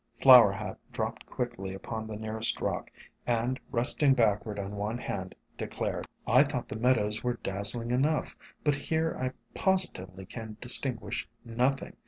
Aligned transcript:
Flower 0.19 0.51
Hat 0.51 0.79
dropped 0.91 1.27
quickly 1.27 1.75
upon 1.75 2.07
the 2.07 2.15
near 2.15 2.39
est 2.39 2.59
rock, 2.59 2.89
and 3.27 3.59
resting 3.71 4.15
backward 4.15 4.57
on 4.57 4.75
one 4.75 4.97
hand, 4.97 5.35
declared: 5.59 6.07
"I 6.25 6.41
thought 6.43 6.67
the 6.69 6.75
meadows 6.75 7.23
were 7.23 7.35
dazzling 7.43 7.91
enough, 7.91 8.35
but 8.63 8.73
here 8.73 9.15
I 9.19 9.29
posi 9.55 9.91
tively 9.93 10.27
can 10.27 10.57
distinguish 10.59 11.29
nothing. 11.45 11.97